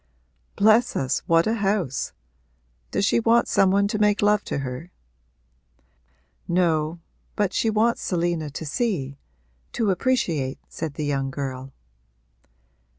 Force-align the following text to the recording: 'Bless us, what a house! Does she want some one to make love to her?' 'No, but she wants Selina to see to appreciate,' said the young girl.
'Bless 0.55 0.95
us, 0.95 1.19
what 1.27 1.45
a 1.45 1.53
house! 1.53 2.11
Does 2.89 3.05
she 3.05 3.19
want 3.19 3.47
some 3.47 3.69
one 3.69 3.87
to 3.89 3.99
make 3.99 4.23
love 4.23 4.43
to 4.45 4.57
her?' 4.57 4.89
'No, 6.47 6.99
but 7.35 7.53
she 7.53 7.69
wants 7.69 8.01
Selina 8.01 8.49
to 8.49 8.65
see 8.65 9.19
to 9.73 9.91
appreciate,' 9.91 10.57
said 10.67 10.95
the 10.95 11.05
young 11.05 11.29
girl. 11.29 11.71